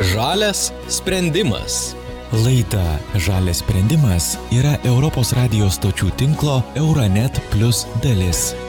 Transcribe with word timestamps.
Žalias 0.00 0.72
sprendimas. 0.88 1.94
Laida 2.32 2.98
Žalias 3.14 3.62
sprendimas 3.62 4.34
yra 4.50 4.74
Europos 4.82 5.30
radijos 5.38 5.78
stočių 5.78 6.10
tinklo 6.18 6.62
Euronet 6.74 7.38
Plus 7.52 7.86
dalis. 8.02 8.63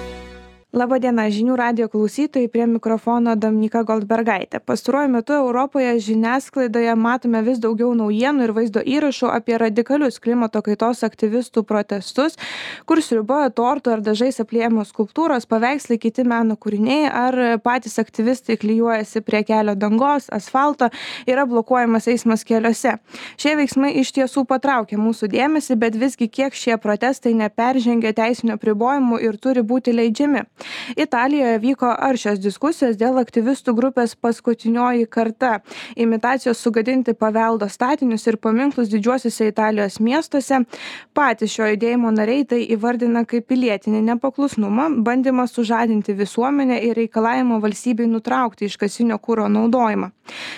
Labadiena, 0.76 1.30
žinių 1.32 1.54
radio 1.56 1.86
klausytojai, 1.88 2.50
prie 2.52 2.66
mikrofono 2.68 3.38
Dominika 3.40 3.86
Goldbergaitė. 3.88 4.60
Pastaruoju 4.60 5.08
metu 5.13 5.31
Europoje 5.38 5.94
žiniasklaidoje 6.04 6.92
matome 6.99 7.40
vis 7.46 7.62
daugiau 7.63 7.94
naujienų 7.96 8.44
ir 8.44 8.52
vaizdo 8.58 8.84
įrašų 8.84 9.30
apie 9.31 9.56
radikalius 9.62 10.20
klimato 10.20 10.60
kaitos 10.66 11.06
aktyvistų 11.08 11.63
protestus, 11.63 12.35
kur 12.84 12.99
sriuboja 12.99 13.53
tortų 13.56 13.94
ar 13.94 14.03
dažais 14.03 14.42
apliejamos 14.44 14.92
skulptūros, 14.92 15.48
paveikslai, 15.48 15.96
kiti 15.96 16.26
meno 16.27 16.58
kūriniai, 16.59 17.07
ar 17.07 17.39
patys 17.63 17.95
aktyvistai 18.03 18.59
klyjuojasi 18.59 19.23
prie 19.23 19.45
kelio 19.48 19.77
dangos, 19.80 20.27
asfalto, 20.27 20.91
yra 21.23 21.48
blokuojamas 21.48 22.09
eismas 22.12 22.44
keliuose. 22.44 22.98
Šie 23.39 23.55
veiksmai 23.62 23.94
iš 24.03 24.12
tiesų 24.20 24.44
patraukia 24.52 24.99
mūsų 24.99 25.31
dėmesį, 25.38 25.80
bet 25.88 25.95
visgi 26.03 26.27
kiek 26.27 26.52
šie 26.52 26.76
protestai 26.84 27.31
neperžengia 27.45 28.12
teisinio 28.20 28.59
pribojimų 28.59 29.23
ir 29.23 29.39
turi 29.39 29.63
būti 29.63 29.95
leidžiami. 29.95 30.44
Italijoje 30.97 31.59
vyko 31.59 31.91
aršios 32.09 32.39
diskusijos 32.39 32.97
dėl 32.99 33.19
aktyvistų 33.21 33.75
grupės 33.77 34.15
paskutinioji 34.15 35.07
karta- 35.09 35.59
imitacijos 36.05 36.57
sugadinti 36.57 37.13
paveldo 37.13 37.69
statinius 37.69 38.27
ir 38.27 38.38
paminklus 38.38 38.89
didžiuosiuose 38.89 39.47
Italijos 39.47 39.99
miestuose. 39.99 40.65
Patys 41.13 41.51
šio 41.51 41.75
judėjimo 41.75 42.11
nariai 42.11 42.47
tai 42.47 42.67
įvardina 42.67 43.25
kaip 43.25 43.47
pilietinį 43.47 44.01
nepaklusnumą, 44.01 45.03
bandymą 45.03 45.47
sužadinti 45.47 46.13
visuomenę 46.13 46.81
ir 46.83 46.95
reikalavimo 46.95 47.59
valstybei 47.61 48.07
nutraukti 48.07 48.66
iškasinio 48.66 49.19
kūro 49.19 49.47
naudojimą. 49.47 50.11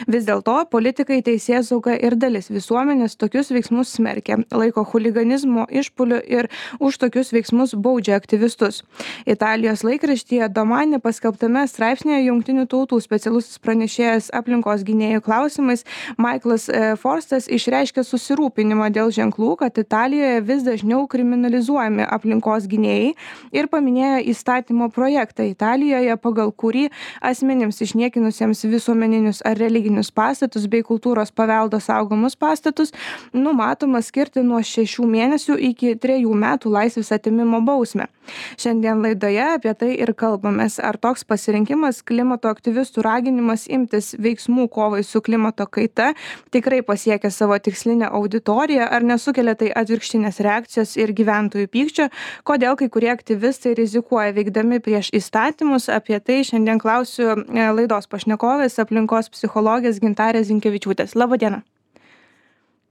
Vis 0.07 0.25
dėlto 0.25 0.69
politikai, 0.71 1.21
teisėsauga 1.21 1.97
ir 1.99 2.15
dalis 2.15 2.49
visuomenės 2.49 3.17
tokius 3.17 3.51
veiksmus 3.51 3.91
smerkia, 3.97 4.37
laiko 4.51 4.83
huliganizmo 4.83 5.65
išpuliu 5.69 6.21
ir 6.23 6.47
už 6.79 6.97
tokius 6.97 7.33
veiksmus 7.35 7.75
baudžia 7.75 8.15
aktyvistus. 8.15 8.83
Italijos 9.25 9.83
laikas 9.83 9.96
laikraštyje 9.97 10.49
domani 10.53 10.99
paskelbtame 11.01 11.63
straipsnyje 11.65 12.27
jungtinių 12.27 12.67
tautų 12.69 12.99
specialusis 13.01 13.57
pranešėjas 13.63 14.27
aplinkos 14.35 14.83
gynėjų 14.85 15.23
klausimais 15.25 15.81
maiklas 16.21 16.67
e, 16.69 16.91
forstas 17.01 17.47
išreiškė 17.49 18.03
susirūpinimą 18.05 18.91
dėl 18.93 19.09
ženklų 19.15 19.55
kad 19.63 19.79
italijoje 19.81 20.43
vis 20.45 20.61
dažniau 20.67 21.07
kriminalizuojami 21.09 22.05
aplinkos 22.05 22.67
gynėjai 22.69 23.15
ir 23.57 23.69
paminėjo 23.71 24.19
įstatymo 24.35 24.91
projektą 24.93 25.47
italijoje 25.49 26.19
pagal 26.21 26.53
kurį 26.53 26.85
asmenims 27.31 27.81
išniekinusiems 27.81 28.67
visuomeninius 28.69 29.41
ar 29.49 29.57
religinius 29.57 30.13
pastatus 30.13 30.69
bei 30.69 30.85
kultūros 30.85 31.33
paveldo 31.33 31.81
saugomus 31.81 32.37
pastatus 32.37 32.93
numatoma 33.33 34.03
skirti 34.05 34.45
nuo 34.45 34.61
šešių 34.61 35.09
mėnesių 35.17 35.57
iki 35.71 35.95
trejų 35.97 36.37
metų 36.45 36.77
laisvės 36.77 37.15
atėmimo 37.17 37.65
bausmę. 37.65 38.11
Šiandien 38.59 39.01
laidoje 39.01 39.45
apie 39.55 39.73
tai 39.73 39.86
ir 39.95 40.11
kalbamės. 40.17 40.79
Ar 40.83 40.97
toks 40.99 41.23
pasirinkimas 41.27 42.01
klimato 42.07 42.49
aktyvistų 42.51 43.03
raginimas 43.05 43.67
imtis 43.71 44.13
veiksmų 44.19 44.67
kovai 44.73 45.03
su 45.07 45.21
klimato 45.23 45.67
kaita 45.69 46.11
tikrai 46.51 46.81
pasiekia 46.85 47.31
savo 47.31 47.57
tikslinę 47.59 48.09
auditoriją 48.19 48.89
ar 48.89 49.05
nesukelia 49.07 49.55
tai 49.55 49.71
atvirkštinės 49.83 50.41
reakcijos 50.43 50.97
ir 50.97 51.13
gyventojų 51.15 51.71
pykčio? 51.71 52.09
Kodėl 52.47 52.75
kai 52.79 52.89
kurie 52.91 53.13
aktyvistai 53.13 53.77
rizikuoja 53.77 54.35
veikdami 54.35 54.81
prieš 54.83 55.13
įstatymus? 55.15 55.87
Apie 55.93 56.19
tai 56.19 56.41
šiandien 56.47 56.81
klausiu 56.83 57.31
e, 57.37 57.71
laidos 57.79 58.11
pašnekovės 58.11 58.79
aplinkos 58.83 59.31
psichologės 59.33 60.01
gintarės 60.03 60.49
zinkevičiūtės. 60.51 61.15
Laba 61.15 61.39
diena 61.39 61.63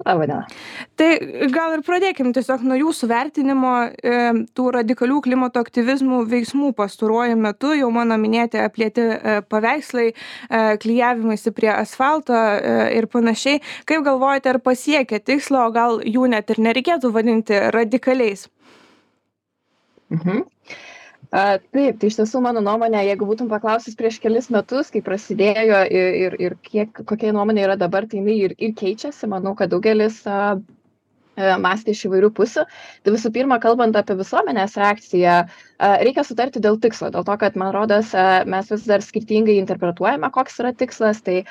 Labadiena. 0.04 0.42
Tai 1.00 1.06
gal 1.48 1.72
ir 1.72 1.82
pradėkim 1.84 2.28
tiesiog 2.36 2.66
nuo 2.68 2.76
jūsų 2.76 3.08
vertinimo 3.08 3.70
e, 3.88 4.18
tų 4.52 4.66
radikalių 4.76 5.22
klimato 5.24 5.62
aktyvizmų 5.64 6.18
veiksmų 6.28 6.74
pastaruoju 6.76 7.38
metu, 7.40 7.70
jau 7.72 7.88
mano 7.94 8.18
minėti 8.20 8.60
aplėti 8.60 9.06
e, 9.06 9.38
paveikslai, 9.48 10.10
e, 10.12 10.60
klyjavimaisi 10.82 11.52
prie 11.56 11.70
asfalto 11.72 12.36
e, 12.36 12.74
ir 12.98 13.08
panašiai. 13.08 13.62
Kaip 13.88 14.04
galvojate, 14.04 14.52
ar 14.52 14.60
pasiekė 14.60 15.22
tikslo, 15.24 15.64
o 15.64 15.72
gal 15.72 16.02
jų 16.04 16.28
net 16.34 16.52
ir 16.52 16.60
nereikėtų 16.68 17.14
vadinti 17.16 17.62
radikaliais? 17.72 18.50
Mhm. 20.12 20.44
A, 21.36 21.58
taip, 21.74 21.98
tai 22.00 22.08
iš 22.08 22.16
tiesų 22.16 22.40
mano 22.44 22.62
nuomonė, 22.64 23.02
jeigu 23.10 23.26
būtum 23.28 23.48
paklausęs 23.50 23.96
prieš 23.98 24.16
kelis 24.22 24.46
metus, 24.54 24.88
kai 24.94 25.02
prasidėjo 25.04 25.82
ir, 25.92 26.14
ir, 26.22 26.36
ir 26.46 26.54
kiek, 26.64 27.02
kokia 27.10 27.32
nuomonė 27.36 27.66
yra 27.66 27.76
dabar, 27.82 28.06
tai 28.08 28.22
jinai 28.22 28.36
ir, 28.46 28.54
ir 28.56 28.72
keičiasi. 28.78 29.28
Manau, 29.28 29.52
kad 29.58 29.74
daugelis 29.74 30.22
a, 30.24 30.56
mąstė 31.36 31.94
iš 31.94 32.06
įvairių 32.08 32.32
pusių. 32.36 32.66
Tai 33.04 33.14
visų 33.16 33.32
pirma, 33.34 33.60
kalbant 33.62 33.96
apie 33.98 34.16
visuomenės 34.18 34.76
reakciją, 34.80 35.38
reikia 35.78 36.24
sutarti 36.24 36.60
dėl 36.62 36.78
tikslo 36.80 37.10
dėl 37.12 37.24
to 37.26 37.36
kad 37.40 37.56
man 37.60 37.72
rodos 37.74 38.12
mes 38.48 38.70
vis 38.72 38.86
dar 38.88 39.04
skirtingai 39.04 39.58
interpretuojame 39.60 40.30
koks 40.32 40.60
yra 40.62 40.72
tikslas. 40.72 41.20
Tai 41.26 41.42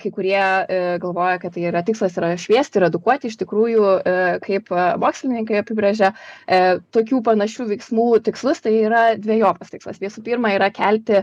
kai 0.00 0.10
kurie 0.14 0.38
e, 0.38 0.98
galvoja 1.02 1.38
kad 1.42 1.54
tai 1.54 1.66
yra 1.70 1.82
tikslas 1.86 2.16
yra 2.18 2.32
šviesti 2.40 2.82
edukuoti 2.86 3.30
iš 3.30 3.38
tikrųjų 3.40 3.86
e, 3.98 4.14
kaip 4.44 4.70
mokslininkai 5.02 5.60
apibrėžia 5.62 6.12
e, 6.12 6.78
tokių 6.94 7.22
panašių 7.26 7.68
veiksmų 7.72 8.06
tikslus 8.26 8.62
tai 8.64 8.74
yra 8.86 9.04
dvejopas 9.18 9.72
tikslas. 9.72 10.00
Visų 10.02 10.22
pirma 10.26 10.52
yra 10.54 10.70
kelti 10.74 11.22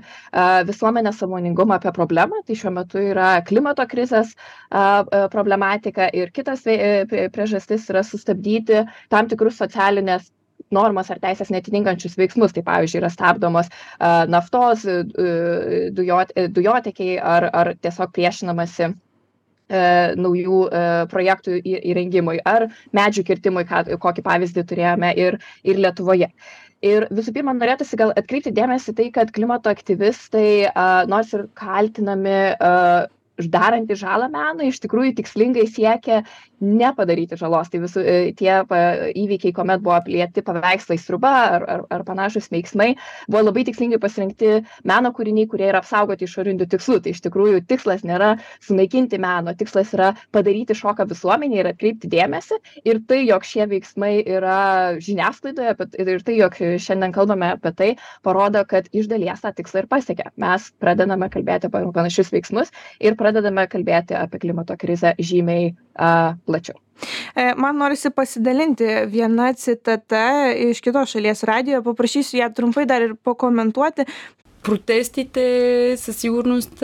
visuomenės 0.68 1.20
sąmoningumą 1.22 1.78
apie 1.78 1.92
problemą. 1.96 2.42
Tai 2.48 2.56
šiuo 2.58 2.72
metu 2.76 3.02
yra 3.02 3.36
klimato 3.46 3.86
krizės 3.90 4.34
problematika 5.34 6.08
ir 6.14 6.32
kitas 6.34 6.64
priežastis 6.66 7.73
yra 7.92 8.04
sustabdyti 8.06 8.84
tam 9.14 9.30
tikrus 9.32 9.60
socialinės 9.62 10.30
normas 10.74 11.10
ar 11.14 11.20
teisės 11.22 11.52
neatitinkančius 11.54 12.18
veiksmus. 12.18 12.54
Tai 12.56 12.64
pavyzdžiui, 12.66 13.02
yra 13.04 13.12
stabdomos 13.14 13.72
naftos, 14.32 14.86
dujot, 15.98 16.36
dujotekiai 16.56 17.18
ar, 17.20 17.50
ar 17.54 17.74
tiesiog 17.82 18.14
priešinamasi 18.16 18.94
naujų 20.20 20.60
projektų 21.10 21.62
įrengimui 21.64 22.42
ar 22.46 22.68
medžių 22.94 23.24
kirtimui, 23.30 23.64
kokį 23.66 24.26
pavyzdį 24.26 24.66
turėjome 24.70 25.14
ir, 25.18 25.40
ir 25.64 25.82
Lietuvoje. 25.82 26.30
Ir 26.84 27.06
visų 27.16 27.32
pirma, 27.32 27.54
norėtųsi 27.56 27.96
gal 27.96 28.12
atkreipti 28.12 28.52
dėmesį 28.52 28.94
tai, 28.98 29.06
kad 29.16 29.32
klimato 29.32 29.72
aktyvistai, 29.72 30.68
nors 31.08 31.32
ir 31.34 31.46
kaltinami 31.56 32.36
darantys 33.38 34.02
žalą 34.04 34.30
menui, 34.32 34.70
iš 34.70 34.80
tikrųjų 34.84 35.16
tikslingai 35.18 35.66
siekia 35.70 36.22
nepadaryti 36.64 37.38
žalos. 37.38 37.70
Tai 37.72 37.82
visų 37.84 38.04
e, 38.06 38.16
tie 38.38 38.62
įvykiai, 39.20 39.54
kuomet 39.56 39.82
buvo 39.84 39.96
aplieti 39.98 40.44
paveikslai 40.46 40.98
sruba 41.02 41.32
ar, 41.58 41.66
ar, 41.68 41.84
ar 41.92 42.06
panašus 42.08 42.50
veiksmai, 42.54 42.94
buvo 43.28 43.44
labai 43.48 43.66
tikslingai 43.68 44.00
pasirinkti 44.02 44.62
meno 44.88 45.12
kūriniai, 45.16 45.50
kurie 45.52 45.68
yra 45.72 45.82
apsaugoti 45.84 46.28
išorinių 46.28 46.68
tikslų. 46.72 47.00
Tai 47.04 47.16
iš 47.16 47.24
tikrųjų 47.26 47.64
tikslas 47.68 48.06
nėra 48.08 48.36
sunaikinti 48.64 49.20
meno, 49.22 49.56
tikslas 49.58 49.92
yra 49.98 50.14
padaryti 50.36 50.78
šoką 50.78 51.08
visuomenį 51.10 51.60
ir 51.60 51.72
atkreipti 51.74 52.12
dėmesį. 52.14 52.62
Ir 52.88 53.02
tai, 53.10 53.24
jog 53.28 53.48
šie 53.48 53.68
veiksmai 53.74 54.14
yra 54.24 54.60
žiniasklaidoje 55.04 55.76
ir 56.00 56.24
tai, 56.24 56.38
jog 56.40 56.58
šiandien 56.62 57.16
kalbame 57.16 57.54
apie 57.58 57.74
tai, 57.76 57.92
parodo, 58.24 58.64
kad 58.70 58.88
iš 58.96 59.10
dalies 59.12 59.44
tą 59.44 59.52
tikslą 59.58 59.84
ir 59.84 59.92
pasiekia. 59.92 60.32
Mes 60.40 60.70
pradedame 60.80 61.28
kalbėti 61.34 61.68
apie 61.70 61.84
panašius 61.96 62.32
veiksmus 62.34 62.72
ir 63.04 63.18
pradedame 63.24 63.66
kalbėti 63.72 64.18
apie 64.20 64.42
klimato 64.44 64.78
krizę 64.80 65.16
žymiai 65.20 65.72
a, 65.96 66.36
plačiau. 66.48 66.80
E, 67.36 67.54
man 67.58 67.80
norisi 67.82 68.12
pasidalinti 68.14 68.88
viena 69.12 69.50
citata 69.58 70.52
iš 70.54 70.84
kitos 70.84 71.16
šalies 71.16 71.44
radijo, 71.50 71.82
paprašysiu 71.88 72.42
ją 72.44 72.52
trumpai 72.54 72.86
dar 72.90 73.08
ir 73.08 73.16
pakomentuoti 73.26 74.06
Протестите 74.69 75.95
със 75.97 76.17
сигурност 76.17 76.83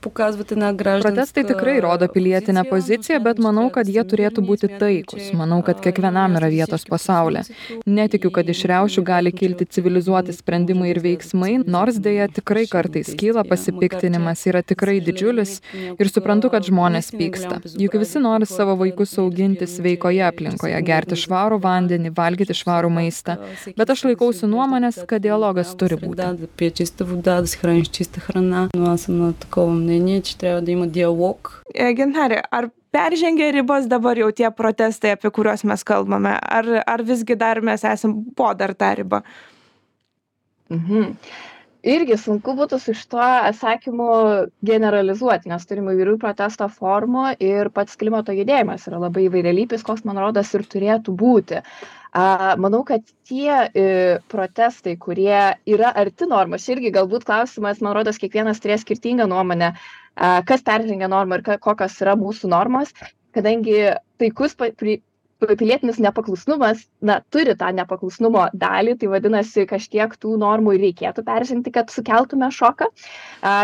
показват 0.00 0.52
една 0.52 0.72
гражданска... 0.72 1.24
Protestai 1.24 1.44
tikrai 1.46 1.80
rodo 1.80 2.08
pilietinę 2.08 2.62
poziciją, 2.70 3.18
bet 3.26 3.38
manau, 3.38 3.70
kad 3.72 3.88
jie 3.88 4.02
turėtų 4.10 4.42
būti 4.44 4.68
taikus. 4.80 5.30
Manau, 5.32 5.62
kad 5.64 5.80
kiekvienam 5.84 6.36
yra 6.36 6.50
vietos 6.52 6.84
pasaulyje. 6.84 7.46
Netikiu, 7.86 8.28
kad 8.34 8.48
iš 8.54 8.60
riaušių 8.70 9.04
gali 9.08 9.32
kilti 9.32 9.64
civilizuoti 9.76 10.34
sprendimai 10.36 10.90
ir 10.92 11.00
veiksmai, 11.06 11.52
nors 11.76 11.96
dėja 12.06 12.26
tikrai 12.38 12.66
kartais 12.74 13.14
kyla 13.20 13.46
pasipiktinimas, 13.48 14.44
yra 14.50 14.60
tikrai 14.60 14.98
didžiulis 15.06 15.52
ir 15.96 16.12
suprantu, 16.12 16.52
kad 16.52 16.68
žmonės 16.68 17.08
pyksta. 17.16 17.62
Juk 17.84 17.96
visi 18.02 18.20
nori 18.20 18.44
savo 18.50 18.76
vaikus 18.82 19.16
auginti 19.22 19.70
sveikoje 19.70 20.20
aplinkoje, 20.28 20.76
gerti 20.90 21.16
švarų 21.24 21.62
vandenį, 21.64 22.12
valgyti 22.20 22.58
švarų 22.60 22.92
maistą. 22.98 23.38
Bet 23.78 23.96
aš 23.96 24.04
laikausi 24.10 24.50
nuomonės, 24.50 25.00
kad 25.08 25.24
dialogas 25.24 25.72
turi 25.78 25.96
būti 26.04 27.07
вода, 27.08 27.40
да 27.40 27.46
се 27.46 27.58
храниш 27.58 27.88
чиста 27.88 28.20
храна. 28.20 28.68
Но 28.76 28.90
аз 28.90 29.00
съм 29.00 29.18
на 29.18 29.32
такова 29.32 29.72
мнение, 29.72 30.20
че 30.20 30.38
трябва 30.38 30.62
да 30.62 30.70
има 30.70 30.86
диалог. 30.86 31.62
Gintarė, 31.74 32.42
ar 32.50 32.70
peržengė 32.94 33.50
ribas 33.56 33.88
dabar 33.90 34.18
jau 34.18 34.30
tie 34.30 34.50
protestai, 34.54 35.16
apie 35.16 35.30
kuriuos 35.34 35.64
mes 35.66 35.82
kalbame, 35.82 36.36
ar, 36.38 36.68
ar 36.86 37.02
visgi 37.02 37.34
dar 37.34 37.60
mes 37.60 37.82
esam 37.84 38.20
po 38.36 38.52
dar 38.54 38.74
tą 38.74 38.94
ribą? 38.94 39.22
Mhm. 40.70 41.16
irgi 41.85 42.17
sunku 42.19 42.53
būtų 42.57 42.79
su 42.81 42.93
šituo 42.97 43.21
atsakymu 43.21 44.07
generalizuoti, 44.65 45.49
nes 45.51 45.65
turime 45.69 45.93
įvairių 45.95 46.17
protesto 46.21 46.67
formų 46.71 47.35
ir 47.43 47.69
pats 47.75 47.95
klimato 47.99 48.35
judėjimas 48.35 48.87
yra 48.89 48.99
labai 49.05 49.27
įvairialypis, 49.27 49.85
koks 49.87 50.03
man 50.07 50.19
rodos 50.19 50.51
ir 50.57 50.65
turėtų 50.67 51.15
būti. 51.19 51.61
Manau, 52.59 52.81
kad 52.87 53.03
tie 53.29 53.51
e, 53.69 53.83
protestai, 54.33 54.95
kurie 54.97 55.53
yra 55.69 55.91
arti 55.93 56.25
normos, 56.25 56.65
irgi 56.73 56.89
galbūt 56.95 57.27
klausimas, 57.27 57.83
man 57.85 57.93
rodos, 57.99 58.17
kiekvienas 58.17 58.59
turės 58.63 58.81
skirtingą 58.81 59.27
nuomonę, 59.29 59.75
kas 60.49 60.65
peržengia 60.65 61.07
normą 61.11 61.37
ir 61.37 61.59
kokios 61.61 61.99
yra 62.01 62.17
mūsų 62.17 62.49
normos, 62.49 62.95
kadangi 63.37 63.93
taikus 64.19 64.57
pilietinis 65.47 65.99
nepaklusnumas 66.03 66.83
na 67.01 67.19
turi 67.31 67.55
tą 67.55 67.69
nepaklusnumo 67.75 68.49
dalį 68.59 68.95
tai 68.99 69.09
vadinasi 69.11 69.65
kažkiek 69.69 70.15
tų 70.19 70.35
normų 70.41 70.75
reikėtų 70.81 71.23
peržengti 71.27 71.71
kad 71.71 71.91
sukeltume 71.93 72.49
šoką. 72.51 72.89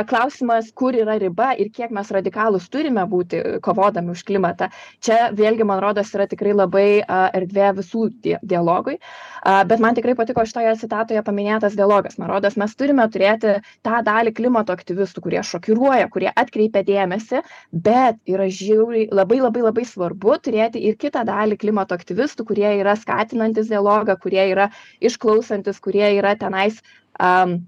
Klausimas 0.08 0.72
kur 0.72 0.96
yra 0.96 1.18
riba 1.20 1.52
ir 1.60 1.72
kiek 1.76 1.92
mes 1.92 2.12
radikalūs 2.16 2.70
turime 2.72 3.04
būti 3.12 3.42
kovodami 3.66 4.14
už 4.16 4.24
klimatą. 4.28 4.70
Čia 5.04 5.32
vėlgi 5.36 5.68
man 5.68 5.82
rodos 5.84 6.14
yra 6.16 6.30
tikrai 6.32 6.56
labai 6.56 6.88
erdvė 7.08 7.74
visų 7.82 8.08
di 8.24 8.38
dialogui. 8.42 8.98
Bet 9.44 9.84
man 9.84 9.98
tikrai 9.98 10.16
patiko 10.16 10.46
šitoje 10.48 10.78
citatoje 10.80 11.24
paminėtas 11.28 11.76
dialogas. 11.76 12.16
Man 12.22 12.32
rodos 12.32 12.56
mes 12.56 12.76
turime 12.80 13.04
turėti 13.12 13.58
tą 13.84 14.00
dalį 14.06 14.32
klimato 14.38 14.74
aktyvistų 14.76 15.26
kurie 15.28 15.44
šokiruoja 15.44 16.08
kurie 16.14 16.32
atkreipia 16.32 16.86
dėmesį 16.88 17.44
bet 17.72 18.22
yra 18.30 18.48
žiauriai 18.48 19.10
labai 19.12 19.42
labai 19.44 19.66
labai 19.66 19.86
svarbu 19.88 20.40
turėti 20.46 20.82
ir 20.88 20.96
kitą 21.02 21.26
dalį 21.28 21.60
klimato 21.66 21.98
aktyvistų 21.98 22.48
kurie 22.54 22.70
yra 22.80 22.96
skatinantys 23.02 23.74
dialogą 23.74 24.16
kurie 24.22 24.44
yra 24.54 24.70
išklausantys 25.02 25.82
kurie 25.84 26.08
yra 26.20 26.38
tenais 26.40 26.84
am 27.20 27.64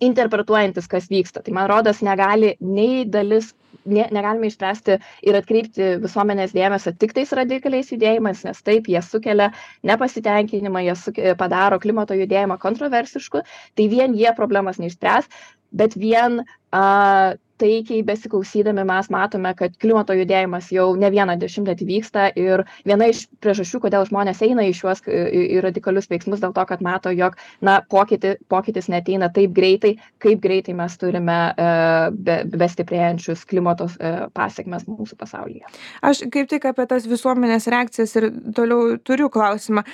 interpretuojantys 0.00 0.88
kas 0.88 1.08
vyksta. 1.12 1.42
Tai 1.44 1.52
man 1.56 1.68
rodos 1.68 2.00
negali 2.04 2.54
nei 2.60 3.04
dalis 3.04 3.52
ne 3.84 4.06
negalime 4.12 4.48
išspręsti 4.50 4.96
ir 5.28 5.36
atkreipti 5.38 5.90
visuomenės 6.02 6.52
dėmesio 6.56 6.92
tiktais 7.00 7.32
radikaliais 7.36 7.92
judėjimais 7.92 8.42
nes 8.44 8.62
taip 8.64 8.88
jie 8.92 9.00
sukelia 9.04 9.50
nepasitenkinimą 9.88 10.84
jie 10.84 10.96
suke 11.00 11.34
padaro 11.40 11.78
klimato 11.80 12.16
judėjimą 12.16 12.58
kontroversišku. 12.60 13.44
Tai 13.76 13.88
vien 13.92 14.16
jie 14.16 14.32
problemos 14.36 14.80
neišspręs 14.82 15.30
bet 15.72 15.96
vien 15.96 16.42
a 16.72 17.36
taikiai 17.60 18.02
besiklausydami 18.06 18.84
mes 18.88 19.10
matome 19.12 19.52
kad 19.58 19.76
klimato 19.82 20.16
judėjimas 20.16 20.70
jau 20.74 20.90
ne 20.98 21.10
vieną 21.12 21.36
dešimtmetį 21.40 21.88
vyksta 21.88 22.28
ir 22.40 22.64
viena 22.88 23.10
iš 23.12 23.26
priežasčių 23.42 23.82
kodėl 23.84 24.06
žmonės 24.08 24.42
eina 24.46 24.66
į 24.68 24.74
šiuos 24.80 25.04
į 25.06 25.44
į 25.56 25.62
radikalius 25.66 26.10
veiksmus 26.10 26.42
dėl 26.42 26.54
to 26.56 26.64
kad 26.68 26.84
mato 26.84 27.12
jog 27.14 27.36
na 27.64 27.80
pokytį 27.92 28.36
pokytis 28.52 28.90
neateina 28.92 29.30
taip 29.34 29.54
greitai 29.56 29.96
kaip 30.22 30.40
greitai 30.44 30.76
mes 30.78 30.96
turime 31.00 31.38
e, 31.50 31.68
be 32.12 32.40
bestiprėjančius 32.60 33.44
klimato 33.50 33.88
e, 33.96 34.14
pasekmes 34.36 34.86
mūsų 34.88 35.18
pasaulyje. 35.20 35.66
Aš 36.06 36.24
kaip 36.32 36.50
tik 36.50 36.66
apie 36.70 36.88
tas 36.90 37.08
visuomenės 37.10 37.68
reakcijas 37.72 38.16
ir 38.20 38.30
toliau 38.56 38.96
turiu 39.04 39.30
klausimą 39.32 39.84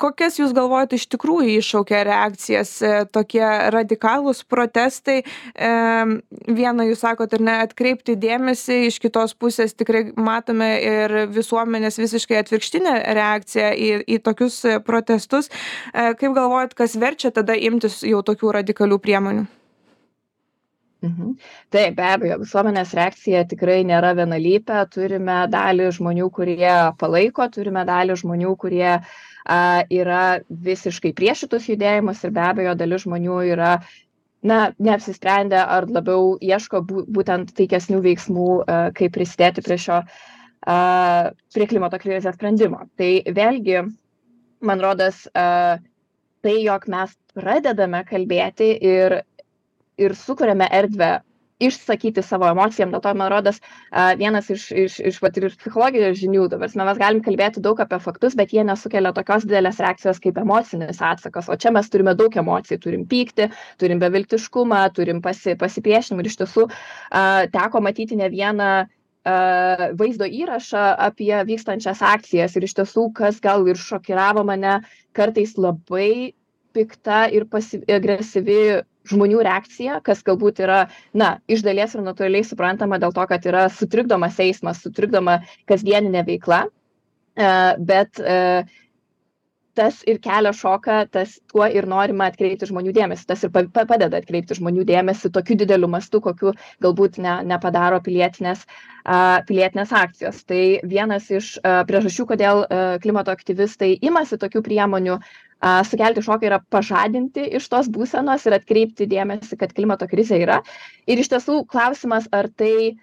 kokias 0.00 0.38
jūs 0.38 0.54
galvojat 0.56 0.94
iš 0.96 1.04
tikrųjų 1.12 1.58
iššaukia 1.60 2.02
reakcijas 2.08 2.70
e, 2.80 2.92
tokie 3.12 3.44
radikalūs 3.74 4.40
protestai 4.48 5.18
em 5.54 6.16
viena 6.48 6.86
jūs 6.88 7.02
sakot 7.04 7.34
ar 7.36 7.44
ne 7.44 7.56
atkreipti 7.66 8.16
dėmesį 8.20 8.78
iš 8.88 8.98
kitos 9.04 9.36
pusės 9.36 9.76
tikrai 9.76 10.06
matome 10.16 10.70
ir 10.80 11.16
visuomenės 11.34 12.00
visiškai 12.00 12.40
atvirkštinę 12.40 12.94
reakciją 13.18 13.74
į 13.74 13.90
į 14.16 14.20
tokius 14.24 14.62
protestus 14.86 15.50
e 15.92 16.14
kaip 16.16 16.32
galvojat 16.36 16.72
kas 16.78 16.96
verčia 16.96 17.34
tada 17.34 17.56
imtis 17.56 18.00
jau 18.08 18.24
tokių 18.24 18.56
radikalių 18.60 19.00
priemonių 19.04 19.46
Mhm. 21.04 21.34
Taip, 21.68 21.98
be 21.98 22.04
abejo, 22.08 22.38
visuomenės 22.40 22.94
reakcija 22.96 23.42
tikrai 23.44 23.82
nėra 23.84 24.14
vienalypė. 24.16 24.78
Turime 24.88 25.42
dalį 25.52 25.90
žmonių, 25.98 26.30
kurie 26.32 26.70
palaiko, 26.96 27.44
turime 27.52 27.82
dalį 27.84 28.16
žmonių, 28.22 28.54
kurie 28.62 28.94
uh, 28.94 29.10
a 29.44 29.84
yra 29.92 30.40
visiškai 30.48 31.12
prieš 31.16 31.44
šitus 31.44 31.68
judėjimus 31.68 32.22
ir 32.24 32.32
be 32.32 32.42
abejo 32.44 32.74
dalis 32.80 33.04
žmonių 33.04 33.40
yra 33.52 33.74
na 34.44 34.58
neapsisprendę 34.78 35.60
ar 35.60 35.86
labiau 35.88 36.36
ieško 36.40 36.80
bū 36.88 37.04
būtent 37.16 37.52
taikesnių 37.56 38.00
veiksmų 38.04 38.48
a 38.64 38.78
kaip 38.96 39.14
prisidėti 39.16 39.64
prie 39.64 39.78
šio 39.80 40.00
a 40.64 40.78
prie 41.52 41.66
klimato 41.68 42.00
krizės 42.00 42.36
sprendimo. 42.38 42.86
Tai 42.96 43.10
vėlgi 43.36 43.82
man 44.64 44.80
rodos 44.80 45.26
a 45.36 45.76
tai 46.44 46.56
jog 46.60 46.88
mes 46.92 47.12
pradedame 47.36 48.04
kalbėti 48.08 48.72
ir 48.80 49.20
ir 50.00 50.16
sukuriame 50.18 50.68
erdvę 50.72 51.10
išsakyti 51.62 52.22
savo 52.22 52.48
emocijom 52.50 52.90
dėl 52.94 53.02
to 53.04 53.12
man 53.14 53.30
rodos 53.30 53.60
a 53.90 54.06
vienas 54.18 54.50
iš 54.50 54.66
iš 54.84 54.98
iš 55.10 55.20
vat 55.22 55.38
iš 55.38 55.54
psichologijos 55.60 56.18
žinių 56.18 56.48
prasme 56.54 56.86
mes 56.88 56.98
galim 56.98 57.22
kalbėti 57.22 57.62
daug 57.62 57.80
apie 57.84 58.00
faktus 58.02 58.34
bet 58.34 58.52
jie 58.56 58.64
nesukelia 58.66 59.14
tokios 59.14 59.46
didelės 59.46 59.78
reakcijos 59.84 60.20
kaip 60.24 60.40
emocinis 60.42 60.98
atsakas 60.98 61.48
o 61.48 61.56
čia 61.56 61.70
mes 61.74 61.90
turime 61.90 62.16
daug 62.18 62.34
emocijų. 62.34 62.80
Turim 62.84 63.06
pyktį 63.06 63.48
turim 63.78 64.02
beviltiškumą 64.02 64.82
turim 64.96 65.22
pasi 65.22 65.54
pasipriešinimą. 65.60 66.24
Ir 66.24 66.30
iš 66.32 66.38
tiesų 66.42 66.68
a 67.14 67.24
teko 67.54 67.80
matyti 67.84 68.18
ne 68.18 68.28
vieną 68.32 68.70
vaizdo 69.24 70.26
įrašą 70.28 70.84
apie 71.00 71.32
vykstančias 71.48 72.02
akcijas. 72.04 72.56
Ir 72.56 72.66
iš 72.66 72.74
tiesų 72.80 73.08
kas 73.16 73.40
gal 73.40 73.64
ir 73.68 73.80
šokiravo 73.80 74.44
mane 74.44 74.80
kartais 75.16 75.56
labai 75.56 76.34
pikta 76.74 77.24
ir 77.32 77.46
pasi 77.50 77.80
agresyvi 77.90 78.82
žmonių 79.10 79.42
reakcija 79.46 79.98
kas 80.04 80.22
galbūt 80.26 80.62
yra 80.64 80.84
na 81.16 81.34
iš 81.50 81.64
dalies 81.66 81.94
ir 81.94 82.04
natūraliai 82.06 82.46
suprantama 82.46 82.98
dėl 83.02 83.12
to 83.16 83.26
kad 83.30 83.44
yra 83.50 83.66
sutrikdomas 83.72 84.40
eismas 84.42 84.80
sutrikdoma 84.84 85.40
kasdieninė 85.70 86.24
veikla. 86.28 86.64
E 87.34 87.50
bet 87.90 88.20
e 88.20 88.38
tas 89.74 90.00
ir 90.08 90.20
kelia 90.22 90.52
šoką 90.54 90.98
tas 91.12 91.36
tuo 91.50 91.66
ir 91.66 91.86
norima 91.90 92.28
atkreipti 92.30 92.68
žmonių 92.70 92.94
dėmesį 92.96 93.28
tas 93.30 93.44
ir 93.44 93.52
pa 93.54 93.84
padeda 93.88 94.20
atkreipti 94.20 94.56
žmonių 94.58 94.86
dėmesį 94.88 95.30
tokiu 95.34 95.58
dideliu 95.60 95.90
mastu 95.90 96.20
kokiu 96.24 96.54
galbūt 96.84 97.18
ne 97.24 97.40
nepadaro 97.50 98.00
pilietinės 98.04 98.64
a 99.04 99.42
pilietinės 99.48 99.90
akcijos. 99.92 100.44
Tai 100.48 100.62
vienas 100.88 101.26
iš 101.28 101.56
priežasčių 101.62 102.28
kodėl 102.30 102.62
klimato 103.04 103.34
aktyvistai 103.34 103.94
imasi 104.00 104.38
tokių 104.40 104.62
priemonių 104.64 105.18
a 105.64 105.78
sukelti 105.88 106.22
šoką 106.24 106.48
yra 106.48 106.60
pažadinti 106.72 107.46
iš 107.58 107.68
tos 107.72 107.88
būsenos 107.92 108.44
ir 108.48 108.56
atkreipti 108.58 109.08
dėmesį 109.08 109.58
kad 109.60 109.72
klimato 109.76 110.08
krizė 110.10 110.40
yra. 110.44 110.60
Ir 111.08 111.20
iš 111.20 111.30
tiesų 111.32 111.62
klausimas 111.70 112.28
ar 112.32 112.50
tai 112.52 112.96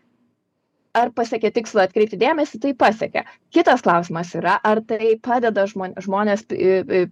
ar 0.97 1.11
pasiekė 1.15 1.51
tikslą 1.55 1.85
atkreipti 1.87 2.19
dėmesį 2.19 2.59
tai 2.63 2.73
pasiekė. 2.77 3.23
Kitas 3.55 3.83
klausimas 3.85 4.33
yra 4.37 4.57
ar 4.67 4.81
tai 4.87 5.15
padeda 5.23 5.65
žmon 5.69 5.95
žmones 6.03 6.43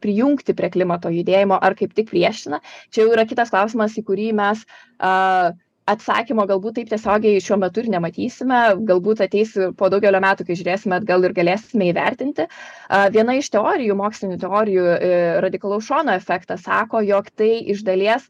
prijungti 0.04 0.56
prie 0.58 0.70
klimato 0.74 1.12
judėjimo 1.14 1.60
ar 1.62 1.78
kaip 1.80 1.96
tik 1.96 2.12
priešina. 2.12 2.62
Čia 2.92 3.06
jau 3.06 3.16
yra 3.16 3.26
kitas 3.30 3.54
klausimas 3.54 3.96
į 4.00 4.06
kurį 4.10 4.30
mes 4.40 4.66
a 5.00 5.16
atsakymo 5.90 6.46
galbūt 6.50 6.76
taip 6.78 6.90
tiesiogiai 6.92 7.42
šiuo 7.42 7.58
metu 7.62 7.82
ir 7.82 7.90
nematysime. 7.94 8.60
Galbūt 8.90 9.24
ateis 9.26 9.56
po 9.78 9.90
daugelio 9.90 10.22
metų 10.24 10.46
kai 10.48 10.58
žiūrėsime 10.60 11.00
atgal 11.00 11.26
ir 11.26 11.34
galėsime 11.38 11.90
įvertinti. 11.90 12.46
Viena 13.16 13.38
iš 13.40 13.50
teorijų 13.56 13.98
mokslinių 13.98 14.38
teorijų 14.44 14.86
e, 14.94 15.12
radikalaus 15.46 15.88
šono 15.90 16.14
efektas 16.20 16.66
sako 16.68 17.02
jog 17.08 17.32
tai 17.34 17.56
iš 17.74 17.82
dalies 17.88 18.28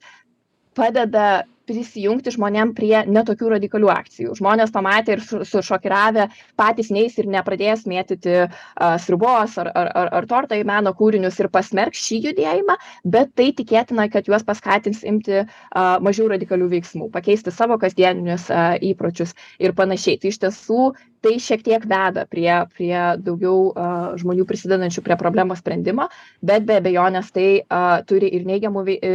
padeda 0.78 1.44
prisijungti 1.70 2.34
žmonėm 2.34 2.74
prie 2.78 3.04
ne 3.08 3.24
tokių 3.26 3.54
radikalių 3.56 3.92
akcijų. 3.94 4.36
Žmonės 4.40 4.74
pamatę 4.74 5.16
ir 5.16 5.24
su 5.26 5.42
sušokiravę 5.46 6.28
patys 6.60 6.90
neis 6.94 7.18
ir 7.22 7.30
nepradės 7.30 7.86
mėtyti 7.90 8.36
a 8.50 8.92
sriubos 9.02 9.58
ar 9.62 9.72
ar 9.74 9.92
ar 10.02 10.12
ar 10.20 10.28
tortą 10.30 10.58
į 10.60 10.66
meno 10.68 10.94
kūrinius 10.98 11.40
ir 11.40 11.52
pasmerks 11.54 12.02
šį 12.08 12.22
judėjimą 12.30 12.78
bet 13.06 13.34
tai 13.38 13.52
tikėtina 13.56 14.10
kad 14.12 14.28
juos 14.30 14.46
paskatins 14.48 15.04
imti 15.04 15.44
a 15.44 15.86
mažiau 16.04 16.30
radikalių 16.34 16.70
veiksmų 16.74 17.12
pakeisti 17.14 17.54
savo 17.54 17.78
kasdieninius 17.82 18.50
a 18.50 18.74
įpročius 18.92 19.36
ir 19.60 19.76
panašiai. 19.78 20.20
Tai 20.20 20.34
iš 20.34 20.42
tiesų 20.46 20.92
tai 21.24 21.36
šiek 21.42 21.64
tiek 21.66 21.86
veda 21.90 22.26
prie 22.30 22.52
prie 22.76 23.00
daugiau 23.24 23.72
a 23.76 23.88
žmonių 24.20 24.46
prisidedančių 24.50 25.04
prie 25.06 25.18
problemos 25.20 25.60
sprendimo 25.62 26.08
bet 26.42 26.66
be 26.68 26.80
abejonės 26.80 27.32
tai 27.36 27.48
a 27.70 28.02
turi 28.08 28.30
ir 28.36 28.46
neigiamų 28.48 28.84
vei 28.88 28.98
e 29.04 29.14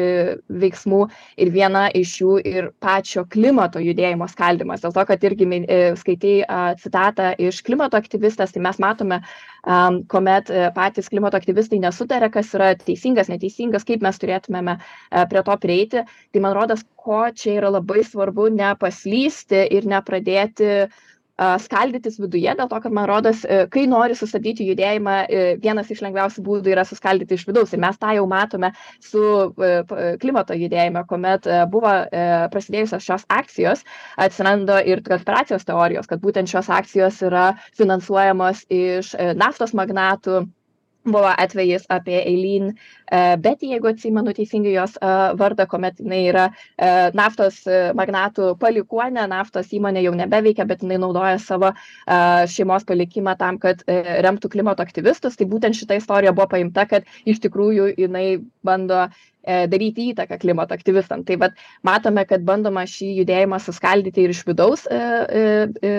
veiksmų 0.49 1.01
ir 1.41 1.53
viena 1.55 1.87
iš 1.95 2.15
jų 2.21 2.37
ir 2.45 2.71
pačio 2.83 3.25
klimato 3.31 3.81
judėjimo 3.83 4.29
skaldymas. 4.31 4.83
Dėl 4.85 4.95
to 4.97 5.05
kad 5.09 5.25
irgi 5.25 5.49
min 5.49 5.67
e 5.69 5.81
skaitei 6.01 6.43
a 6.49 6.75
citatą 6.81 7.33
iš 7.39 7.63
klimato 7.67 7.99
aktyvistės 8.01 8.55
tai 8.55 8.63
mes 8.65 8.81
matome 8.83 9.21
am 9.65 10.03
kuomet 10.11 10.51
e, 10.53 10.69
patys 10.77 11.09
klimato 11.09 11.39
aktyvistai 11.41 11.81
nesutaria 11.81 12.29
kas 12.33 12.53
yra 12.57 12.75
teisingas 12.77 13.31
neteisingas 13.33 13.87
kaip 13.89 14.05
mes 14.05 14.21
turėtumėme 14.21 14.77
e 14.79 15.25
prie 15.31 15.43
to 15.47 15.57
prieiti. 15.63 16.05
Tai 16.33 16.45
man 16.45 16.57
rodos 16.57 16.85
ko 16.97 17.25
čia 17.37 17.59
yra 17.59 17.73
labai 17.73 18.05
svarbu 18.05 18.51
nepaslysti 18.53 19.67
ir 19.77 19.89
nepradėti 19.89 20.71
skaldytis 21.35 22.19
viduje, 22.23 22.53
dėl 22.55 22.69
to, 22.71 22.79
kad 22.81 22.95
man 22.95 23.09
rodos, 23.11 23.43
e, 23.45 23.65
kai 23.71 23.87
nori 23.91 24.15
sustabdyti 24.15 24.67
judėjimą, 24.69 25.17
e, 25.27 25.43
vienas 25.63 25.91
iš 25.91 26.03
lengviausių 26.05 26.45
būdų 26.47 26.71
yra 26.71 26.85
suskaldyti 26.87 27.35
iš 27.35 27.47
vidaus. 27.49 27.73
Ir 27.75 27.83
mes 27.83 27.99
tą 27.99 28.13
jau 28.15 28.27
matome 28.31 28.71
su 29.03 29.23
e, 29.59 29.73
klimato 30.23 30.55
judėjime, 30.55 31.05
kuomet 31.11 31.49
buvo 31.71 31.93
prasidėjusios 32.55 33.05
šios 33.05 33.25
akcijos, 33.29 33.83
atsirando 34.21 34.79
ir 34.87 35.03
konspiracijos 35.03 35.67
teorijos, 35.67 36.07
kad 36.07 36.23
būtent 36.23 36.51
šios 36.51 36.71
akcijos 36.71 37.21
yra 37.27 37.47
finansuojamos 37.79 38.65
iš 38.71 39.15
naftos 39.39 39.75
magnatų 39.75 40.45
buvo 41.05 41.29
atvejis 41.29 41.85
apie 41.89 42.17
Eileen 42.25 42.71
e, 42.71 43.37
Betty, 43.37 43.69
jeigu 43.73 43.91
atsimenu 43.91 44.33
teisingai 44.37 44.75
jos 44.75 44.97
e, 44.97 45.11
vardą, 45.41 45.67
kuomet 45.69 46.01
jinai 46.01 46.21
yra 46.31 46.47
e, 46.49 46.91
naftos 47.17 47.61
magnatų 47.99 48.55
palikuonė, 48.61 49.27
naftos 49.31 49.73
įmonė 49.77 50.05
jau 50.07 50.15
nebeveikia, 50.17 50.67
bet 50.69 50.85
jinai 50.85 50.99
naudoja 51.03 51.37
savo 51.43 51.73
šeimos 52.51 52.85
palikimą 52.89 53.35
tam, 53.41 53.59
kad 53.61 53.83
remtų 54.25 54.51
klimato 54.53 54.85
aktyvistus. 54.85 55.37
Tai 55.39 55.47
būtent 55.51 55.77
šita 55.77 55.99
istorija 55.99 56.33
buvo 56.37 56.49
paimta, 56.55 56.87
kad 56.89 57.07
iš 57.29 57.41
tikrųjų 57.45 57.95
jinai 58.01 58.27
bando 58.67 59.07
daryti 59.45 60.09
įtaką 60.13 60.39
klimato 60.41 60.77
aktyvistam. 60.77 61.25
Tai 61.29 61.37
vad 61.43 61.59
matome, 61.85 62.25
kad 62.29 62.45
bandoma 62.47 62.87
šį 62.89 63.11
judėjimą 63.21 63.61
suskaldyti 63.61 64.25
ir 64.25 64.33
iš 64.33 64.45
vidaus, 64.49 64.87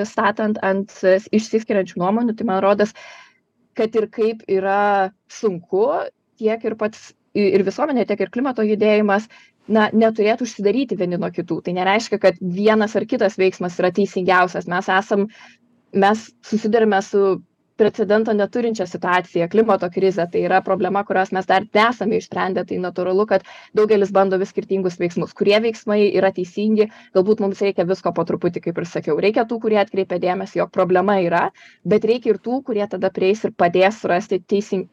statant 0.09 0.61
ant 0.65 0.95
išsiskiriančių 1.05 2.01
nuomonių. 2.01 2.37
Tai 2.37 2.49
man 2.49 2.63
rodas, 2.65 2.95
kad 3.77 3.95
ir 3.99 4.07
kaip 4.13 4.43
yra 4.51 5.11
sunku, 5.31 5.85
tiek 6.39 6.63
ir 6.65 6.75
pats 6.79 7.11
ir 7.35 7.63
visuomenė, 7.67 8.05
tiek 8.07 8.21
ir 8.23 8.31
klimato 8.31 8.63
judėjimas 8.63 9.27
na, 9.67 9.89
neturėtų 9.93 10.45
užsidaryti 10.47 10.97
vieni 10.99 11.19
nuo 11.19 11.29
kitų. 11.35 11.59
Tai 11.65 11.73
nereiškia, 11.79 12.19
kad 12.21 12.39
vienas 12.39 12.95
ar 12.95 13.05
kitas 13.09 13.37
veiksmas 13.41 13.77
yra 13.81 13.91
teisingiausias. 13.95 14.69
Mes 14.71 14.89
esam, 14.99 15.27
mes 16.05 16.29
susidurime 16.45 17.01
su 17.05 17.25
precedento 17.77 18.33
neturinčią 18.33 18.85
situaciją 18.87 19.47
klimato 19.51 19.89
krizę 19.89 20.27
tai 20.31 20.43
yra 20.47 20.61
problema 20.61 21.03
kurios 21.03 21.31
mes 21.35 21.45
dar 21.49 21.65
nesame 21.75 22.19
išsprendę 22.21 22.65
tai 22.69 22.79
natūralu 22.85 23.25
kad 23.31 23.45
daugelis 23.75 24.13
bando 24.15 24.39
vis 24.41 24.53
skirtingus 24.55 24.99
veiksmus. 25.01 25.33
Kurie 25.33 25.59
veiksmai 25.67 25.99
yra 26.15 26.31
teisingi 26.35 26.89
galbūt 27.17 27.43
mums 27.43 27.61
reikia 27.67 27.87
visko 27.91 28.13
po 28.15 28.25
truputį 28.31 28.63
kaip 28.67 28.81
ir 28.81 28.89
sakiau. 28.89 29.19
Reikia 29.27 29.45
tų 29.49 29.59
kurie 29.67 29.79
atkreipia 29.83 30.21
dėmesį 30.27 30.63
jog 30.63 30.73
problema 30.79 31.19
yra 31.27 31.49
bet 31.83 32.07
reikia 32.11 32.35
ir 32.35 32.41
tų 32.47 32.61
kurie 32.69 32.87
tada 32.95 33.11
prieis 33.11 33.43
ir 33.43 33.55
padės 33.63 34.01
surasti 34.03 34.39
teising 34.39 34.87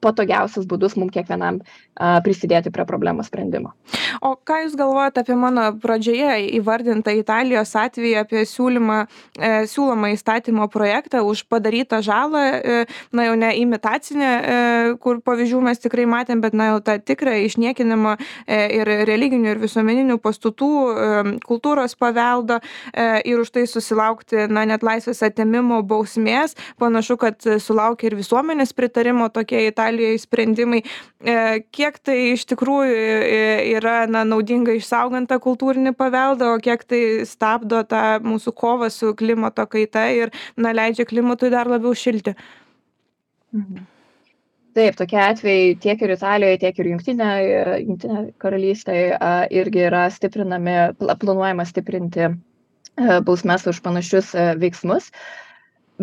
patogiausius 0.00 0.66
būdus 0.68 0.96
mums 1.00 1.14
kiekvienam 1.14 1.62
prisidėti 1.96 2.70
prie 2.72 2.84
problemos 2.84 3.30
sprendimo. 3.30 3.72
O 4.20 4.34
ką 4.36 4.62
Jūs 4.64 4.76
galvojate 4.78 5.22
apie 5.22 5.36
mano 5.38 5.66
pradžioje 5.80 6.50
įvardintą 6.58 7.12
Italijos 7.16 7.74
atvejį, 7.78 8.14
apie 8.20 8.44
siūlymą, 8.48 8.98
e, 9.38 9.50
siūlomą 9.70 10.12
įstatymo 10.14 10.68
projektą 10.72 11.22
už 11.26 11.44
padarytą 11.50 12.00
žalą, 12.04 12.42
e, 12.42 12.84
na 13.12 13.26
jau 13.28 13.36
ne 13.36 13.52
imitacinę, 13.56 14.30
e, 14.30 14.94
kur 15.00 15.20
pavyzdžių 15.20 15.60
mes 15.62 15.78
tikrai 15.82 16.06
matėm, 16.06 16.40
bet 16.40 16.54
na 16.54 16.70
jau 16.72 16.80
tą 16.80 16.98
tikrą 16.98 17.36
išniekinimą 17.46 18.16
e, 18.46 18.60
ir 18.78 18.90
religinių, 19.08 19.54
ir 19.54 19.62
visuomeninių 19.62 20.18
pastatų, 20.22 20.70
e, 20.88 21.36
kultūros 21.46 21.96
paveldo 21.98 22.60
e, 22.60 23.22
ir 23.24 23.40
už 23.40 23.52
tai 23.54 23.66
susilaukti, 23.66 24.46
na 24.48 24.64
net 24.68 24.82
laisvės 24.86 25.22
atėmimo 25.26 25.82
bausmės. 25.86 26.56
Panašu, 26.78 27.18
kad 27.20 27.40
sulaukia 27.60 28.10
ir 28.10 28.18
visuomenės 28.20 28.74
pritarimo 28.76 29.28
tokie 29.28 29.66
Italijoje 29.86 30.18
sprendimai. 30.18 30.82
E, 31.22 31.62
kiek 31.70 31.98
tai 32.02 32.32
iš 32.34 32.46
tikrųjų 32.50 32.94
yra 33.76 34.06
na, 34.10 34.24
naudinga 34.26 34.74
išsaugant 34.76 35.30
tą 35.30 35.38
kultūrinį 35.42 35.94
paveldą, 35.96 36.54
o 36.54 36.62
kiek 36.62 36.82
tai 36.84 37.02
stabdo 37.26 37.82
tą 37.86 38.18
mūsų 38.24 38.52
kovą 38.56 38.90
su 38.90 39.14
klimato 39.14 39.66
kaita 39.66 40.08
ir 40.10 40.32
na, 40.56 40.72
leidžia 40.74 41.06
klimatui 41.06 41.50
dar 41.50 41.70
labiau 41.70 41.94
šilti. 41.94 42.34
Mhm. 43.54 43.86
Taip, 44.76 44.92
tokie 44.98 45.16
atvejai 45.16 45.76
tiek 45.80 46.02
ir 46.04 46.10
Italijoje, 46.12 46.58
tiek 46.60 46.78
ir 46.82 46.88
Junktinė, 46.90 47.28
Junktinė 47.80 48.24
karalystė 48.42 48.96
irgi 49.56 49.86
yra 49.86 50.02
stiprinami, 50.12 50.74
planuojama 51.00 51.64
stiprinti 51.64 52.28
bausmes 53.24 53.64
už 53.72 53.80
panašius 53.80 54.34
veiksmus. 54.60 55.08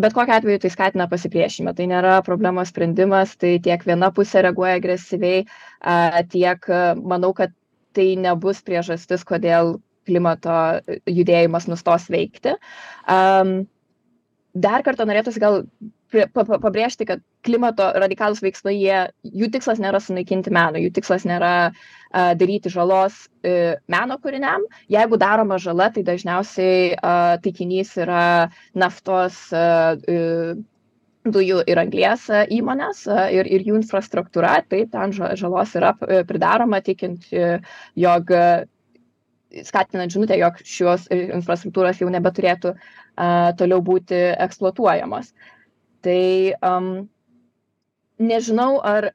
Bet 0.00 0.14
kokiu 0.16 0.34
atveju 0.34 0.58
tai 0.64 0.70
skatina 0.74 1.06
pasipriešinimą. 1.10 1.74
Tai 1.78 1.86
nėra 1.90 2.14
problemos 2.26 2.72
sprendimas 2.72 3.36
tai 3.38 3.56
tiek 3.62 3.84
viena 3.86 4.10
pusė 4.14 4.42
reaguoja 4.42 4.80
agresyviai 4.80 5.44
tiek 6.32 6.70
manau 6.98 7.30
kad 7.36 7.54
tai 7.94 8.14
nebus 8.18 8.62
priežastis 8.66 9.22
kodėl 9.26 9.76
klimato 10.04 10.56
judėjimas 11.08 11.68
nustos 11.70 12.08
veikti. 12.12 12.56
Dar 14.54 14.84
kartą 14.86 15.06
norėtųsi 15.08 15.42
gal 15.42 15.62
pabrėžti, 16.14 17.06
kad 17.08 17.22
klimato 17.46 17.88
radikalus 17.98 18.42
veiksmai, 18.44 18.74
jie, 18.78 18.98
jų 19.26 19.50
tikslas 19.54 19.80
nėra 19.82 19.98
sunaikinti 20.02 20.52
meno, 20.54 20.78
jų 20.78 20.92
tikslas 20.94 21.26
nėra 21.26 21.72
uh, 22.14 22.32
daryti 22.38 22.70
žalos 22.72 23.16
uh, 23.26 23.74
meno 23.90 24.18
kūriniam. 24.22 24.62
Jeigu 24.92 25.18
daroma 25.20 25.58
žala, 25.58 25.90
tai 25.94 26.04
dažniausiai 26.06 26.94
uh, 26.94 27.34
taikinys 27.44 27.96
yra 28.06 28.22
naftos 28.78 29.40
uh, 29.52 29.98
uh, 29.98 30.54
dujų 31.24 31.62
ir 31.72 31.80
anglės 31.80 32.26
įmonės 32.52 33.06
ir, 33.32 33.48
ir 33.48 33.62
jų 33.64 33.78
infrastruktūra, 33.78 34.58
taip, 34.68 34.90
ten 34.92 35.14
žalos 35.16 35.70
yra 35.72 35.94
pridaroma, 36.28 36.82
tikint, 36.84 37.24
jog 37.96 38.32
skatinant 39.64 40.12
žinutę, 40.12 40.36
jog 40.36 40.58
šios 40.68 41.06
infrastruktūros 41.14 42.02
jau 42.02 42.10
nebeturėtų 42.12 42.74
uh, 42.74 43.54
toliau 43.58 43.80
būti 43.84 44.18
eksploatuojamos. 44.44 45.32
Tai 46.04 46.54
um, 46.60 46.88
nežinau, 48.18 48.80
ar 48.84 49.12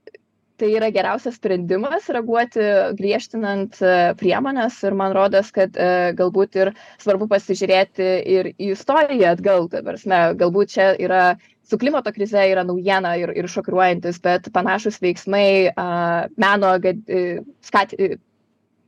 tai 0.59 0.69
yra 0.75 0.89
geriausias 0.93 1.37
sprendimas 1.39 2.09
reaguoti 2.13 2.65
griežtinant 2.99 3.79
priemonės 4.19 4.81
ir 4.87 4.97
man 4.99 5.15
rodos, 5.15 5.51
kad 5.55 5.77
uh, 5.79 6.09
galbūt 6.17 6.59
ir 6.59 6.73
svarbu 7.01 7.29
pasižiūrėti 7.31 8.09
ir 8.37 8.51
į 8.55 8.73
istoriją 8.75 9.33
atgal, 9.35 9.69
prasme, 9.71 10.21
galbūt 10.39 10.75
čia 10.75 10.91
yra 10.99 11.23
su 11.69 11.77
klimato 11.77 12.11
krize 12.11 12.41
yra 12.49 12.63
naujiena 12.65 13.13
ir, 13.21 13.31
ir 13.37 13.49
šokiruojantis, 13.51 14.21
bet 14.25 14.49
panašus 14.53 14.97
veiksmai 15.03 15.49
uh, 15.69 16.25
meno 16.41 16.73
gad, 16.81 17.03
skat, 17.65 17.93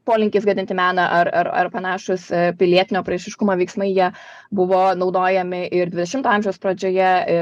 polinkis 0.05 0.45
gadinti 0.47 0.75
meną 0.77 1.03
ar, 1.19 1.29
ar, 1.35 1.49
ar 1.61 1.69
panašus 1.73 2.27
e, 2.33 2.41
pilietinio 2.57 3.03
priešiškumo 3.05 3.55
veiksmai, 3.59 3.89
jie 3.93 4.09
buvo 4.55 4.81
naudojami 4.97 5.63
ir 5.77 5.91
20-ojo 5.93 6.33
amžiaus 6.35 6.59
pradžioje, 6.63 7.09
e, 7.29 7.39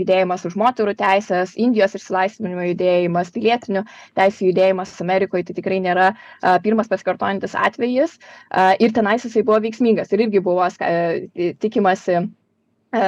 judėjimas 0.00 0.46
už 0.48 0.56
moterų 0.60 0.94
teisės, 1.00 1.54
Indijos 1.60 1.96
išsilaisvinimo 1.98 2.68
judėjimas, 2.70 3.32
pilietinių 3.34 3.84
teisų 4.18 4.50
judėjimas 4.50 4.96
Amerikoje, 5.02 5.48
tai 5.48 5.56
tikrai 5.58 5.80
nėra 5.82 6.10
pirmas 6.64 6.88
pasikartojantis 6.90 7.56
atvejis. 7.58 8.16
Ir 8.80 8.94
tenais 8.96 9.24
jisai 9.26 9.42
buvo 9.46 9.60
veiksmingas 9.64 10.12
ir 10.14 10.24
irgi 10.26 10.42
buvo 10.44 10.66
tikimasi 11.62 12.22
E, 12.90 13.00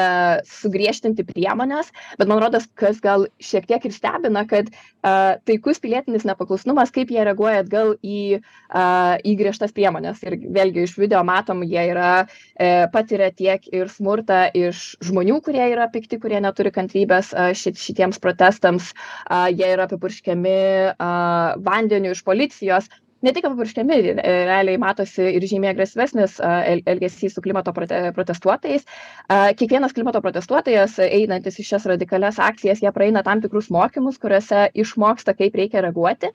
sugriežtinti 0.47 1.25
priemonės, 1.27 1.89
bet 2.15 2.29
man 2.31 2.39
rodos, 2.39 2.69
kas 2.79 3.01
gal 3.03 3.25
šiek 3.43 3.67
tiek 3.67 3.89
ir 3.89 3.95
stebina, 3.95 4.45
kad 4.47 4.69
uh, 4.71 5.35
taikus 5.43 5.81
pilietinis 5.83 6.23
nepaklusnumas, 6.29 6.93
kaip 6.95 7.11
jie 7.11 7.25
reaguoja 7.27 7.65
atgal 7.65 7.97
į, 7.99 8.39
uh, 8.39 9.17
į 9.27 9.35
griežtas 9.41 9.75
priemonės. 9.75 10.23
Ir 10.23 10.39
vėlgi 10.55 10.87
iš 10.87 10.95
video 11.03 11.25
matom, 11.27 11.65
jie 11.67 11.83
yra, 11.91 12.12
uh, 12.23 12.85
patiria 12.95 13.33
tiek 13.35 13.67
ir 13.75 13.91
smurtą 13.91 14.45
iš 14.55 14.93
žmonių, 15.03 15.41
kurie 15.43 15.65
yra 15.75 15.89
pikti, 15.91 16.21
kurie 16.23 16.39
neturi 16.45 16.71
kantrybės 16.75 17.35
uh, 17.35 17.51
šit, 17.51 17.83
šitiems 17.83 18.23
protestams, 18.23 18.95
uh, 18.95 19.49
jie 19.51 19.67
yra 19.75 19.91
apipurškiami 19.91 20.59
uh, 20.95 21.59
vandeniu 21.59 22.15
iš 22.15 22.23
policijos, 22.23 22.87
ne 23.23 23.33
tik 23.35 23.47
papurškiami, 23.47 23.99
e, 24.12 24.35
realiai 24.49 24.81
matosi 24.83 25.29
ir 25.37 25.47
žymiai 25.49 25.73
agresyvesnis 25.75 26.38
elgesys 26.43 27.37
su 27.37 27.43
klimato 27.45 27.75
protestuotojais. 27.76 28.87
Kiekvienas 29.59 29.95
klimato 29.97 30.23
protestuotojas, 30.25 30.99
einantis 31.07 31.61
į 31.62 31.69
šias 31.71 31.87
radikalias 31.93 32.41
akcijas, 32.43 32.83
jie 32.83 32.93
praeina 32.95 33.23
tam 33.26 33.43
tikrus 33.45 33.71
mokymus, 33.71 34.19
kuriuose 34.23 34.69
išmoksta, 34.85 35.37
kaip 35.38 35.57
reikia 35.59 35.85
reaguoti. 35.87 36.33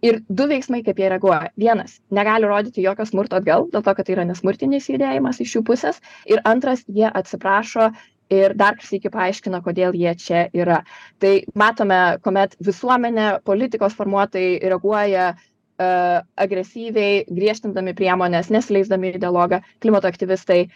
Ir 0.00 0.22
du 0.32 0.46
veiksmai, 0.48 0.80
kaip 0.84 0.96
jie 0.96 1.10
reaguoja. 1.12 1.50
Vienas, 1.60 1.98
negali 2.10 2.48
rodyti 2.48 2.84
jokio 2.84 3.04
smurto 3.04 3.36
atgal, 3.36 3.66
dėl 3.72 3.84
to, 3.84 3.92
kad 3.96 4.08
tai 4.08 4.16
yra 4.16 4.24
nesmurtinis 4.24 4.88
judėjimas 4.88 5.42
iš 5.44 5.58
jų 5.58 5.62
pusės. 5.68 6.00
Ir 6.30 6.40
antras, 6.48 6.86
jie 6.88 7.04
atsiprašo 7.04 7.90
ir 8.32 8.54
dar 8.56 8.78
sykį 8.80 9.10
paaiškina, 9.12 9.60
kodėl 9.60 9.92
jie 9.98 10.14
čia 10.16 10.46
yra. 10.56 10.80
Tai 11.20 11.34
matome, 11.58 12.00
kuomet 12.24 12.56
visuomenė, 12.64 13.28
politikos 13.44 13.98
formuotojai 13.98 14.60
reaguoja 14.72 15.34
E, 15.34 15.49
agresyviai 15.80 17.24
griežtindami 17.30 17.94
priemonės, 17.96 18.50
nesileisdami 18.52 19.14
į 19.14 19.22
dialogą, 19.22 19.60
klimato 19.80 20.10
aktyvistai 20.10 20.60
e, 20.66 20.70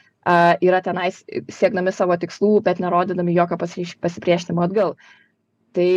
yra 0.65 0.81
tenais 0.85 1.23
siekdami 1.53 1.93
savo 1.93 2.17
tikslų, 2.21 2.57
bet 2.65 2.81
nerodydami 2.81 3.35
jokio 3.37 3.59
pasipriešinimo 3.61 4.65
atgal. 4.65 4.95
Tai 5.77 5.89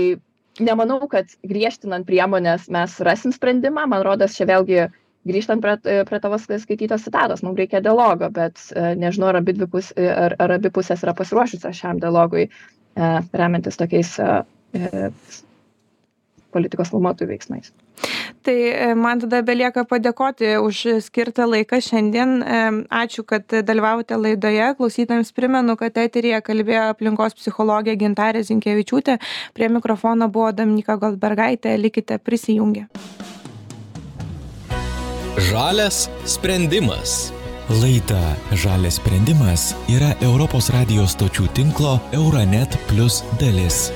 nemanau, 0.60 1.00
kad 1.12 1.32
griežtinant 1.48 2.08
priemonės 2.08 2.68
mes 2.74 2.98
rasim 3.06 3.36
sprendimą, 3.36 3.86
man 3.88 4.04
rodos, 4.08 4.36
čia 4.36 4.50
vėlgi 4.50 4.88
grįžtant 5.28 5.64
prie, 5.64 5.78
prie 6.08 6.20
tavo 6.24 6.40
skaitytos 6.40 7.04
citatos, 7.08 7.44
mums 7.44 7.60
reikia 7.60 7.84
dialogo, 7.84 8.30
bet 8.34 8.62
nežinau, 9.00 9.32
ar 9.34 9.42
abi, 9.42 9.58
pus, 9.72 9.92
ar, 10.00 10.38
ar 10.40 10.56
abi 10.56 10.72
pusės 10.74 11.04
yra 11.04 11.14
pasiruošusios 11.18 11.76
šiam 11.76 12.00
dialogui, 12.04 12.48
remiantis 13.36 13.78
tokiais 13.80 14.16
politikos 16.56 16.94
formuotojų 16.94 17.34
veiksmais. 17.34 17.74
Tai 18.48 18.56
e, 18.56 18.94
man 18.96 19.20
tada 19.20 19.42
belieka 19.44 19.82
padėkoti 19.84 20.54
už 20.64 20.78
skirtą 21.04 21.44
laiką 21.52 21.82
šiandien. 21.84 22.38
E, 22.40 22.60
ačiū, 22.96 23.26
kad 23.28 23.44
dalyvavote 23.44 24.16
laidoje. 24.16 24.70
Klausytams 24.80 25.34
primenu, 25.36 25.76
kad 25.76 26.00
eterija 26.00 26.40
kalbėjo 26.40 26.86
aplinkos 26.94 27.36
psichologė 27.36 27.98
Gintarė 28.00 28.46
Zinkievičiūtė. 28.48 29.18
Prie 29.52 29.68
mikrofono 29.68 30.32
buvo 30.32 30.54
Damnika 30.56 30.96
Goldbergaitė. 30.96 31.76
Likite 31.76 32.22
prisijungę. 32.24 32.88
Žalias 35.52 36.06
sprendimas. 36.24 37.20
Laida 37.84 38.24
Žalias 38.56 39.04
sprendimas 39.04 39.74
yra 39.92 40.16
Europos 40.24 40.72
radijos 40.72 41.20
stočių 41.20 41.52
tinklo 41.52 41.98
Euronet 42.16 42.80
Plus 42.88 43.26
dalis. 43.44 43.90